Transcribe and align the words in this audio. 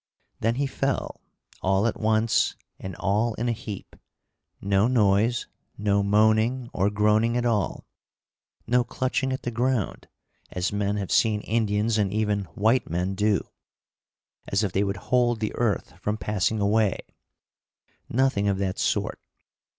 Then 0.39 0.55
he 0.55 0.65
fell, 0.65 1.21
all 1.61 1.85
at 1.85 1.99
once 1.99 2.55
and 2.79 2.95
all 2.95 3.35
in 3.35 3.47
a 3.47 3.51
heap. 3.51 3.95
No 4.59 4.87
noise, 4.87 5.45
no 5.77 6.01
moaning 6.01 6.71
or 6.73 6.89
groaning 6.89 7.37
at 7.37 7.45
all, 7.45 7.85
no 8.65 8.83
clutching 8.83 9.31
at 9.31 9.43
the 9.43 9.51
ground, 9.51 10.07
as 10.49 10.73
men 10.73 10.97
have 10.97 11.11
seen 11.11 11.41
Indians 11.41 11.99
and 11.99 12.11
even 12.11 12.45
white 12.55 12.89
men 12.89 13.13
do; 13.13 13.47
as 14.47 14.63
if 14.63 14.71
they 14.73 14.83
would 14.83 14.97
hold 14.97 15.39
the 15.39 15.53
earth 15.53 15.93
from 15.99 16.17
passing 16.17 16.59
away 16.59 17.01
nothing 18.09 18.47
of 18.47 18.57
that 18.57 18.79
sort. 18.79 19.21